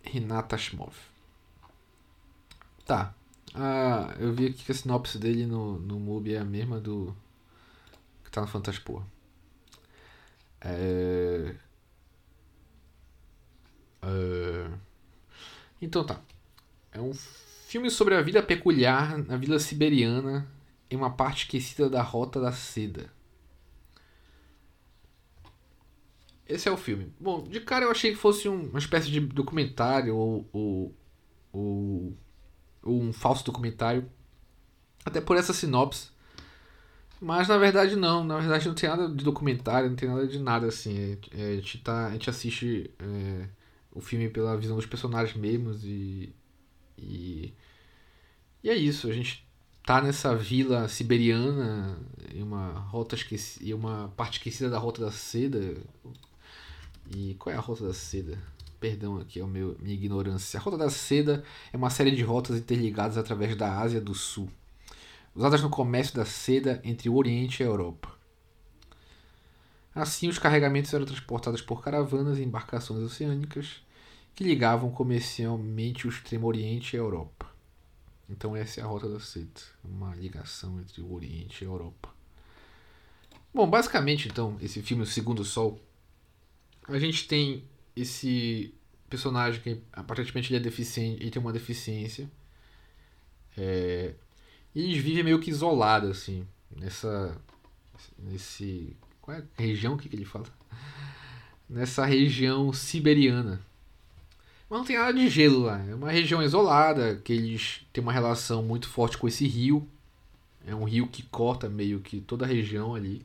[0.03, 0.95] Renata Ashmov.
[2.85, 3.15] Tá.
[3.55, 7.15] Ah, eu vi aqui que a sinopse dele no, no MUBI é a mesma do.
[8.25, 9.05] que tá no Fantaspoa.
[10.61, 11.55] É...
[14.03, 14.71] é...
[15.81, 16.21] Então tá.
[16.93, 20.49] É um filme sobre a vida peculiar na vila siberiana
[20.91, 23.13] em uma parte esquecida da Rota da Seda.
[26.49, 27.13] Esse é o filme.
[27.21, 30.97] Bom, de cara eu achei que fosse um, uma espécie de documentário ou, ou,
[31.53, 32.17] ou,
[32.85, 34.11] um falso documentário.
[35.05, 36.11] Até por essa sinopse.
[37.21, 40.39] Mas na verdade não, na verdade não tem nada de documentário, não tem nada de
[40.39, 40.97] nada assim.
[40.97, 43.49] É, é, a, gente tá, a gente assiste é,
[43.93, 46.35] o filme pela visão dos personagens mesmos e,
[46.97, 47.55] e.
[48.63, 49.48] E é isso, a gente
[49.89, 51.99] tá nessa vila siberiana,
[52.35, 55.79] em uma rota esquecida, uma parte esquecida da Rota da Seda.
[57.11, 58.39] E qual é a Rota da Seda?
[58.79, 60.61] Perdão aqui, é o meu minha ignorância.
[60.61, 64.51] A Rota da Seda é uma série de rotas interligadas através da Ásia do Sul
[65.35, 68.13] usadas no comércio da seda entre o Oriente e a Europa.
[69.95, 73.81] Assim, os carregamentos eram transportados por caravanas e embarcações oceânicas
[74.35, 77.58] que ligavam comercialmente o Extremo Oriente e a Europa.
[78.29, 82.15] Então, essa é a Rota da Seda, uma ligação entre o Oriente e a Europa.
[83.53, 85.81] Bom, basicamente, então, esse filme, O Segundo Sol,
[86.87, 87.65] a gente tem
[87.97, 88.75] esse
[89.09, 92.31] personagem que aparentemente ele é deficiente, ele tem uma deficiência.
[93.57, 94.15] É,
[94.75, 97.37] e eles vivem meio que isolados, assim, nessa.
[98.19, 98.97] Nesse.
[99.21, 100.47] Qual é a região que, que ele fala?
[101.69, 103.61] Nessa região siberiana.
[104.69, 105.83] Mas não tem nada de gelo lá.
[105.85, 109.89] É uma região isolada, que eles têm uma relação muito forte com esse rio.
[110.67, 113.25] É um rio que corta meio que toda a região ali.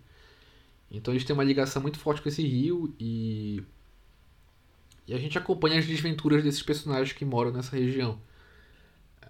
[0.89, 3.63] Então eles têm uma ligação muito forte com esse rio e.
[5.05, 8.17] E a gente acompanha as desventuras desses personagens que moram nessa região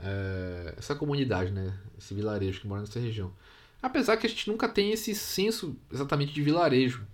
[0.03, 1.73] é, essa comunidade, né?
[1.97, 3.33] Esse vilarejo que mora nessa região.
[3.81, 7.05] Apesar que a gente nunca tem esse senso exatamente de vilarejo.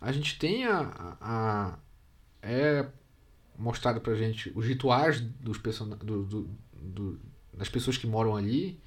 [0.00, 0.78] A gente tem a.
[0.80, 1.78] a, a
[2.42, 2.86] é
[3.58, 5.88] mostrado pra gente os rituais dos person...
[5.88, 7.20] do, do, do,
[7.52, 8.80] das pessoas que moram ali.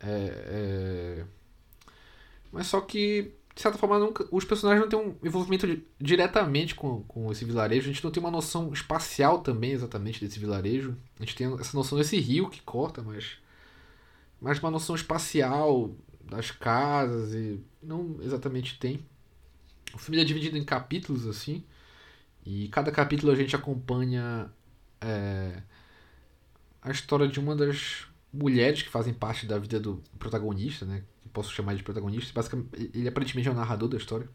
[0.00, 1.24] É, é...
[2.52, 5.66] Mas só que de certa forma, nunca, os personagens não têm um envolvimento
[6.00, 7.90] diretamente com, com esse vilarejo.
[7.90, 10.96] A gente não tem uma noção espacial também, exatamente, desse vilarejo.
[11.18, 13.38] A gente tem essa noção desse rio que corta, mas.
[14.40, 17.60] Mas uma noção espacial das casas e.
[17.82, 19.00] Não exatamente tem.
[19.92, 21.62] O filme é dividido em capítulos, assim.
[22.44, 24.50] E cada capítulo a gente acompanha.
[25.00, 25.62] É,
[26.82, 31.02] a história de uma das mulheres que fazem parte da vida do protagonista, né?
[31.32, 32.32] Posso chamar de protagonista.
[32.32, 34.28] Basicamente, ele aparentemente é o narrador da história.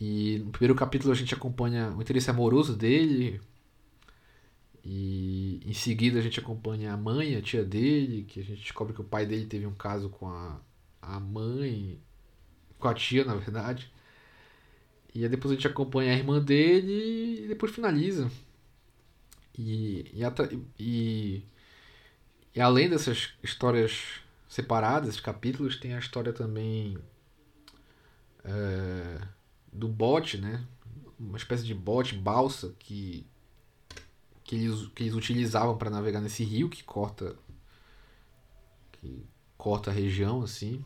[0.00, 3.40] E no primeiro capítulo a gente acompanha o interesse amoroso dele.
[4.84, 8.92] E em seguida a gente acompanha a mãe, a tia dele, que a gente descobre
[8.92, 10.60] que o pai dele teve um caso com a,
[11.00, 11.98] a mãe,
[12.78, 13.90] com a tia, na verdade.
[15.14, 18.30] E aí depois a gente acompanha a irmã dele e depois finaliza.
[19.56, 20.22] E, e,
[20.78, 21.42] e
[22.54, 26.96] e além dessas histórias separadas, capítulos, tem a história também
[28.44, 29.20] é,
[29.72, 30.64] do bote, né?
[31.18, 33.26] Uma espécie de bote, balsa, que,
[34.44, 37.34] que, eles, que eles utilizavam para navegar nesse rio que corta
[38.92, 39.26] que
[39.58, 40.84] corta a região, assim.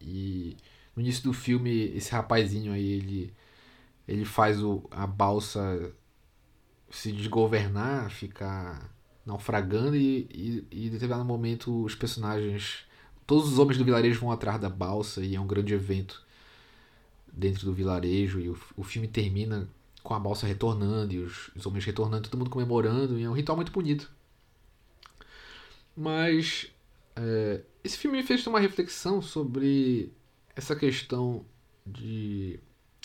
[0.00, 0.56] E
[0.94, 3.34] no início do filme, esse rapazinho aí, ele,
[4.06, 5.92] ele faz o, a balsa
[6.90, 8.92] se desgovernar, ficar
[9.24, 12.86] naufragando e, e, e em determinado momento os personagens,
[13.26, 16.24] todos os homens do vilarejo vão atrás da balsa e é um grande evento
[17.32, 19.68] dentro do vilarejo e o, o filme termina
[20.02, 23.34] com a balsa retornando e os, os homens retornando, todo mundo comemorando e é um
[23.34, 24.10] ritual muito bonito.
[25.96, 26.72] Mas
[27.16, 30.12] é, esse filme me fez ter uma reflexão sobre
[30.56, 31.44] essa questão
[31.86, 32.58] de.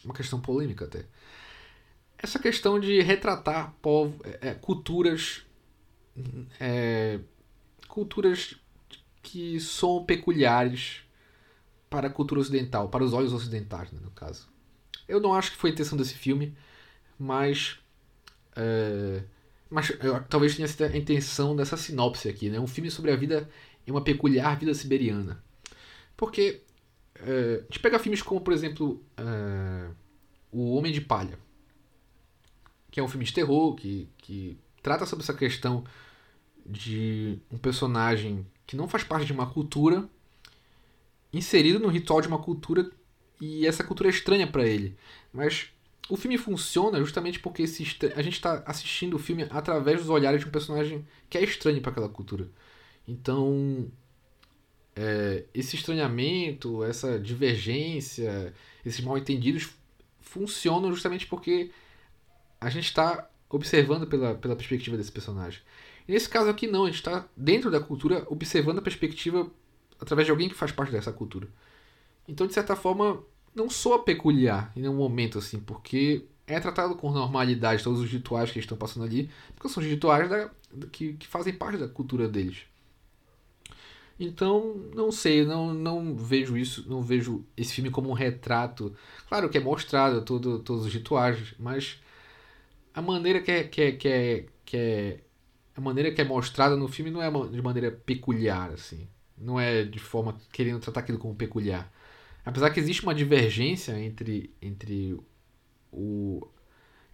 [0.06, 1.06] Uma questão polêmica até.
[2.18, 5.46] Essa questão de retratar povo, é, culturas
[6.60, 7.20] é,
[7.88, 8.56] culturas
[9.22, 11.02] que são peculiares
[11.90, 14.48] para a cultura ocidental, para os olhos ocidentais, né, no caso.
[15.08, 16.56] Eu não acho que foi a intenção desse filme,
[17.18, 17.78] mas.
[18.56, 19.24] É,
[19.70, 22.60] mas eu, talvez tenha sido a intenção dessa sinopse aqui, né?
[22.60, 23.50] Um filme sobre a vida
[23.92, 25.44] uma peculiar vida siberiana.
[26.18, 26.62] Porque
[27.20, 29.90] a gente pega filmes como, por exemplo, é,
[30.52, 31.38] O Homem de Palha,
[32.92, 35.84] que é um filme de terror que, que trata sobre essa questão
[36.66, 40.10] de um personagem que não faz parte de uma cultura
[41.32, 42.90] inserido no ritual de uma cultura
[43.40, 44.98] e essa cultura é estranha para ele.
[45.32, 45.70] Mas
[46.10, 50.48] o filme funciona justamente porque a gente está assistindo o filme através dos olhares de
[50.48, 52.50] um personagem que é estranho para aquela cultura.
[53.08, 53.92] Então,
[54.96, 58.54] é, esse estranhamento, essa divergência,
[58.86, 59.70] esses mal entendidos
[60.20, 61.72] funcionam justamente porque
[62.60, 65.62] a gente está observando pela, pela perspectiva desse personagem.
[66.08, 69.50] E nesse caso aqui, não, a gente está dentro da cultura observando a perspectiva
[70.00, 71.48] através de alguém que faz parte dessa cultura.
[72.28, 77.12] Então, de certa forma, não soa peculiar em nenhum momento, assim, porque é tratado com
[77.12, 80.50] normalidade todos os rituais que estão passando ali, porque são os rituais da,
[80.92, 82.66] que, que fazem parte da cultura deles.
[84.20, 88.96] Então, não sei, não, não vejo isso, não vejo esse filme como um retrato.
[89.28, 92.02] Claro que é mostrado todo, todos os rituais, mas
[92.94, 95.20] a maneira que é, que é, que é, que é
[95.76, 99.84] a maneira que é mostrada no filme não é de maneira peculiar assim, não é
[99.84, 101.92] de forma querendo tratar aquilo como peculiar.
[102.46, 105.20] Apesar que existe uma divergência entre entre
[105.92, 106.48] o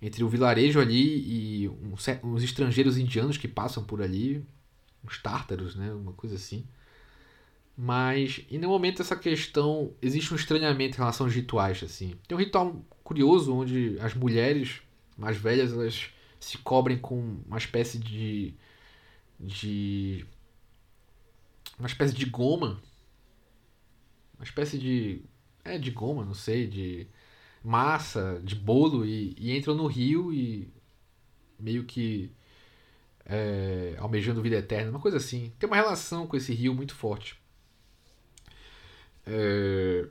[0.01, 4.43] entre o vilarejo ali e uns, estrangeiros indianos que passam por ali,
[5.05, 6.65] uns tártaros, né, uma coisa assim.
[7.83, 12.13] Mas, e no momento essa questão, existe um estranhamento em relação aos rituais, assim.
[12.27, 14.83] Tem um ritual curioso onde as mulheres
[15.17, 18.53] mais velhas, elas se cobrem com uma espécie de
[19.39, 20.23] de
[21.79, 22.79] uma espécie de goma,
[24.35, 25.23] uma espécie de
[25.65, 27.07] é de goma, não sei, de
[27.63, 30.71] massa, de bolo e, e entram no rio e
[31.59, 32.31] meio que
[33.25, 35.51] é, almejando vida eterna, uma coisa assim.
[35.57, 37.40] Tem uma relação com esse rio muito forte.
[39.25, 40.07] É...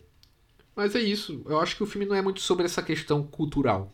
[0.74, 1.42] Mas é isso.
[1.46, 3.92] Eu acho que o filme não é muito sobre essa questão cultural.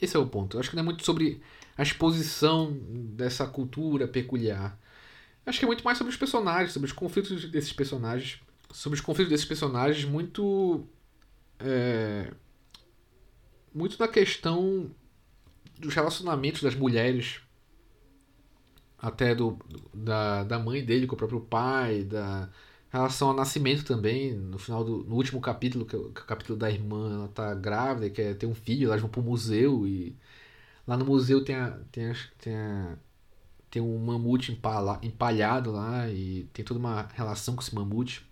[0.00, 0.56] Esse é o ponto.
[0.56, 1.40] Eu acho que não é muito sobre
[1.76, 2.72] a exposição
[3.14, 4.78] dessa cultura peculiar.
[5.44, 8.40] Eu acho que é muito mais sobre os personagens, sobre os conflitos desses personagens.
[8.72, 10.86] Sobre os conflitos desses personagens, muito.
[11.60, 12.32] É,
[13.74, 14.90] muito na questão
[15.78, 17.40] dos relacionamentos das mulheres.
[18.98, 19.58] Até do,
[19.92, 22.48] da, da mãe dele com o próprio pai, da,
[22.92, 26.24] relação ao nascimento também, no final do no último capítulo, que é o, que é
[26.24, 29.86] o capítulo da irmã, ela tá grávida quer ter um filho, elas vão pro museu
[29.88, 30.16] e
[30.86, 32.98] lá no museu tem a, tem a, tem, a,
[33.70, 38.26] tem um mamute empala, empalhado lá e tem toda uma relação com esse mamute.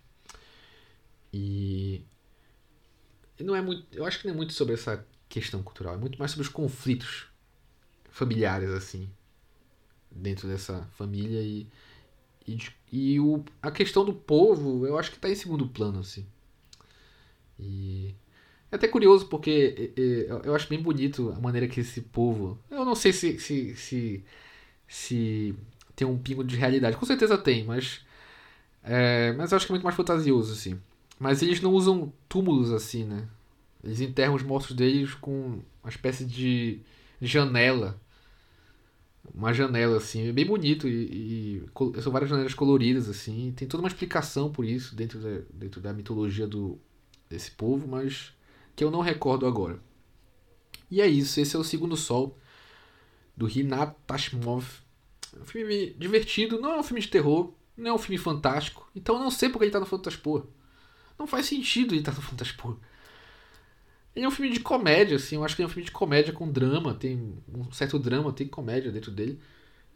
[1.32, 2.04] E
[3.40, 6.18] não é muito, eu acho que não é muito sobre essa questão cultural, é muito
[6.18, 7.26] mais sobre os conflitos
[8.10, 9.08] familiares assim
[10.10, 11.66] dentro dessa família e
[12.46, 12.58] e,
[12.92, 16.26] e o, a questão do povo, eu acho que está em segundo plano, assim.
[17.58, 18.14] E
[18.72, 19.92] é até curioso porque
[20.44, 22.58] eu acho bem bonito a maneira que esse povo.
[22.70, 24.24] Eu não sei se, se, se,
[24.88, 25.54] se
[25.94, 26.96] tem um pingo de realidade.
[26.96, 28.00] Com certeza tem, mas.
[28.82, 30.80] É, mas eu acho que é muito mais fantasioso, assim.
[31.18, 33.28] Mas eles não usam túmulos assim, né?
[33.84, 36.80] Eles enterram os mortos deles com uma espécie de
[37.20, 38.00] janela
[39.34, 43.82] uma janela assim, é bem bonito e, e, são várias janelas coloridas assim, tem toda
[43.82, 46.78] uma explicação por isso dentro da, dentro da mitologia do
[47.28, 48.32] desse povo, mas
[48.74, 49.80] que eu não recordo agora.
[50.90, 52.36] E é isso, esse é o segundo sol
[53.36, 54.66] do Rinat Tashmov.
[55.36, 58.90] É um filme divertido, não é um filme de terror, não é um filme fantástico,
[58.94, 60.46] então eu não sei porque ele tá no Fantaspor.
[61.16, 62.76] Não faz sentido ele estar tá no Fantaspor.
[64.14, 65.36] Ele é um filme de comédia, assim.
[65.36, 66.94] Eu acho que é um filme de comédia com drama.
[66.94, 69.40] Tem um certo drama, tem comédia dentro dele.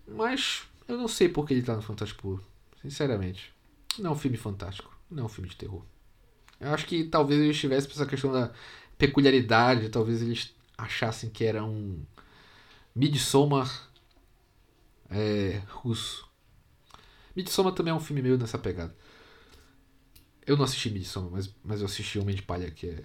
[0.07, 2.41] Mas eu não sei por que ele tá no Fantástico
[2.81, 3.53] Sinceramente.
[3.99, 4.97] Não é um filme fantástico.
[5.11, 5.83] Não é um filme de terror.
[6.61, 8.53] Eu acho que talvez eles tivessem essa questão da
[8.99, 9.89] peculiaridade.
[9.89, 12.03] Talvez eles achassem que era um
[12.95, 13.91] Midsommar
[15.11, 16.29] é, russo.
[17.35, 18.95] Midsommar também é um filme meio nessa pegada.
[20.47, 23.05] Eu não assisti Midsommar, mas, mas eu assisti Homem de Palha, que é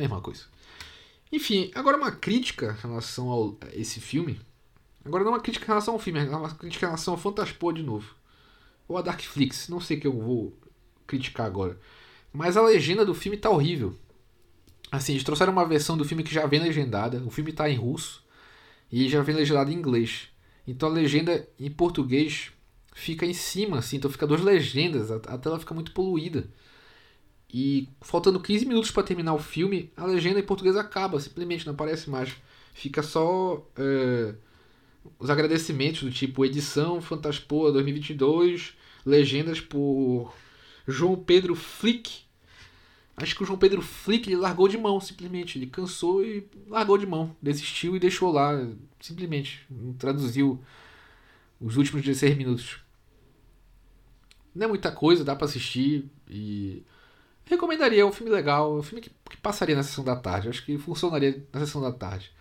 [0.00, 0.44] é a mesma coisa.
[1.32, 4.40] Enfim, agora uma crítica em relação a esse filme.
[5.04, 7.72] Agora não uma crítica em relação ao filme, é uma crítica em relação ao Fantaspor
[7.72, 8.14] de novo.
[8.88, 10.58] Ou a Darkflix, não sei o que eu vou
[11.06, 11.78] criticar agora.
[12.32, 13.96] Mas a legenda do filme tá horrível.
[14.90, 17.22] Assim, eles trouxeram uma versão do filme que já vem legendada.
[17.24, 18.24] O filme tá em russo.
[18.90, 20.28] E já vem legendado em inglês.
[20.66, 22.50] Então a legenda em português
[22.92, 23.96] fica em cima, assim.
[23.96, 25.10] Então fica duas legendas.
[25.10, 26.50] A tela fica muito poluída.
[27.52, 31.72] E faltando 15 minutos para terminar o filme, a legenda em português acaba, simplesmente não
[31.74, 32.36] aparece mais.
[32.72, 34.34] Fica só é,
[35.18, 38.74] os agradecimentos do tipo edição Fantaspoa 2022,
[39.04, 40.32] legendas por
[40.86, 42.22] João Pedro Flick.
[43.16, 45.58] Acho que o João Pedro Flick ele largou de mão, simplesmente.
[45.58, 47.36] Ele cansou e largou de mão.
[47.42, 48.52] Desistiu e deixou lá,
[49.00, 49.66] simplesmente.
[49.68, 50.62] Não traduziu
[51.60, 52.78] os últimos 16 minutos.
[54.54, 56.82] Não é muita coisa, dá para assistir e
[57.50, 60.48] recomendaria, é um filme legal, é um filme que, que passaria na sessão da tarde,
[60.48, 62.32] acho que funcionaria na sessão da tarde.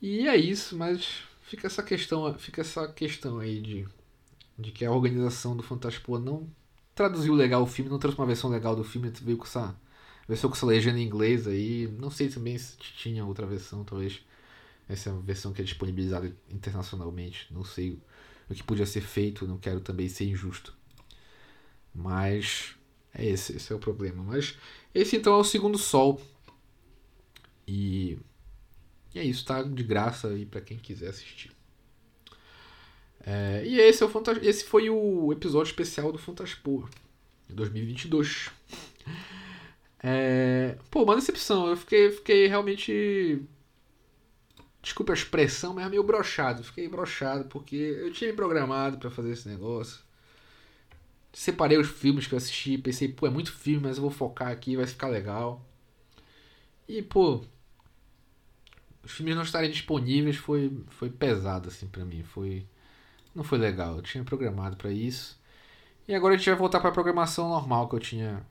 [0.00, 3.88] E é isso, mas fica essa questão, fica essa questão aí de,
[4.58, 6.48] de que a organização do Fantaspoa não
[6.94, 9.74] traduziu legal o filme, não trouxe uma versão legal do filme, veio com essa
[10.28, 11.88] versão com essa legenda em inglês aí.
[11.98, 14.22] Não sei também se tinha outra versão, talvez
[14.88, 17.46] essa é a versão que é disponibilizada internacionalmente.
[17.50, 17.98] Não sei
[18.48, 20.74] o que podia ser feito, não quero também ser injusto.
[21.94, 22.76] Mas
[23.14, 24.22] é esse, esse é o problema.
[24.22, 24.56] Mas
[24.94, 26.20] esse então é o segundo sol.
[27.66, 28.18] E,
[29.14, 31.52] e é isso, tá de graça aí para quem quiser assistir.
[33.26, 36.90] É, e esse, é o Fantas esse foi o episódio especial do Fantaspor
[37.48, 38.50] 2022.
[40.06, 41.66] É, pô, uma decepção.
[41.68, 43.40] Eu fiquei, fiquei realmente.
[44.82, 46.62] Desculpa a expressão, mas meio brochado.
[46.62, 50.03] Fiquei brochado porque eu tinha me programado para fazer esse negócio.
[51.34, 52.78] Separei os filmes que eu assisti.
[52.78, 55.64] Pensei, pô, é muito filme, mas eu vou focar aqui, vai ficar legal.
[56.88, 57.44] E, pô.
[59.02, 62.22] Os filmes não estarem disponíveis foi, foi pesado, assim, para mim.
[62.22, 62.66] Foi
[63.34, 63.96] não foi legal.
[63.96, 65.38] Eu tinha programado para isso.
[66.08, 68.46] E agora a gente vai voltar para a programação normal que eu tinha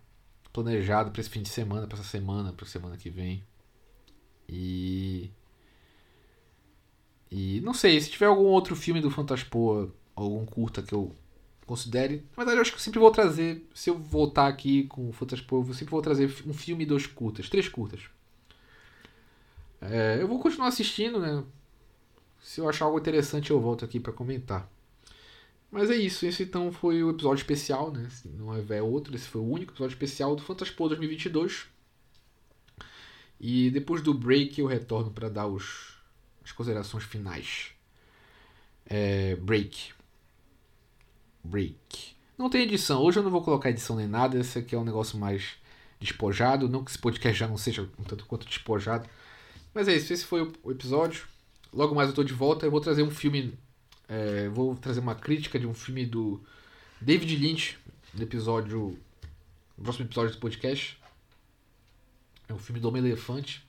[0.54, 3.44] planejado para esse fim de semana, para essa semana, para semana que vem.
[4.48, 5.32] E
[7.32, 11.16] e não sei, se tiver algum outro filme do Fantaspoa, algum curta que eu
[11.66, 15.10] considere, na verdade eu acho que eu sempre vou trazer, se eu voltar aqui com
[15.10, 18.02] o Fantaspoa, eu sempre vou trazer um filme e dois curtas, três curtas.
[19.82, 21.44] É, eu vou continuar assistindo, né?
[22.42, 24.70] Se eu achar algo interessante, eu volto aqui para comentar.
[25.72, 28.08] Mas é isso, esse então foi o episódio especial, né?
[28.38, 31.66] Não houver outro, esse foi o único episódio especial do Fantaspo 2022.
[33.40, 35.96] E depois do break eu retorno para dar os,
[36.44, 37.72] as considerações finais.
[38.86, 39.94] É, break.
[41.44, 42.16] Break.
[42.38, 43.02] Não tem edição.
[43.02, 44.38] Hoje eu não vou colocar edição nem nada.
[44.38, 45.56] Esse aqui é um negócio mais
[46.00, 46.70] despojado.
[46.70, 49.08] Não que esse podcast já não seja um tanto quanto despojado.
[49.74, 50.14] Mas é isso.
[50.14, 51.26] Esse foi o episódio.
[51.72, 52.66] Logo mais eu tô de volta.
[52.66, 53.58] Eu vou trazer um filme.
[54.08, 56.42] É, vou trazer uma crítica de um filme do
[57.00, 57.78] David Lynch,
[58.14, 58.98] no episódio.
[59.78, 60.98] No próximo episódio do podcast.
[62.48, 63.68] É um filme do Homem-Elefante.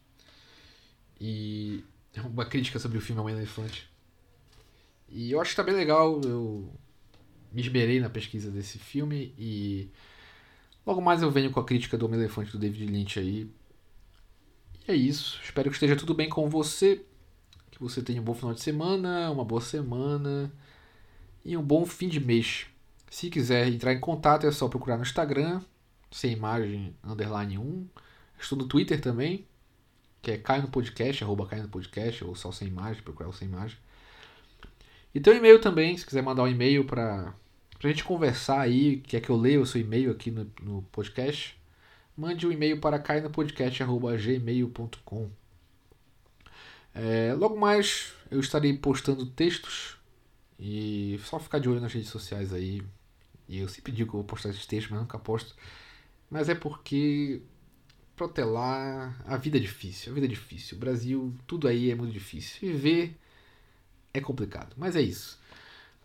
[1.21, 3.89] E é uma crítica sobre o filme Homem-Elefante.
[5.09, 6.21] E eu acho que tá bem legal.
[6.25, 6.73] Eu
[7.55, 9.89] me esmerei na pesquisa desse filme e
[10.85, 13.49] logo mais eu venho com a crítica do Homem-Elefante do David Lynch aí.
[14.87, 15.41] E é isso.
[15.43, 17.05] Espero que esteja tudo bem com você.
[17.71, 20.53] Que você tenha um bom final de semana, uma boa semana
[21.45, 22.67] e um bom fim de mês.
[23.11, 25.61] Se quiser entrar em contato é só procurar no Instagram,
[26.11, 27.89] sem imagem, underline 1.
[28.41, 29.47] Estou no Twitter também,
[30.21, 33.33] que é Caio no Podcast, arroba Caio no Podcast, ou só sem imagem, procurar o
[33.33, 33.79] sem imagem.
[35.15, 37.33] E tem um e-mail também, se quiser mandar um e-mail para
[37.83, 41.59] a gente conversar aí, quer que eu leia o seu e-mail aqui no, no podcast,
[42.17, 45.31] mande um e-mail para cainopodcast.gmail.com.
[46.95, 49.97] É, logo mais eu estarei postando textos
[50.59, 52.83] e só ficar de olho nas redes sociais aí.
[53.49, 55.55] E eu sempre digo que eu vou postar esses textos, mas nunca posto.
[56.31, 57.43] Mas é porque
[58.17, 60.77] protelar, a vida é difícil, a vida é difícil.
[60.77, 62.59] O Brasil, tudo aí é muito difícil.
[62.61, 63.17] Viver
[64.13, 65.39] é complicado, mas é isso.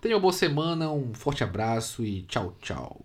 [0.02, 3.02] Tenha uma boa semana, um forte abraço e tchau, tchau.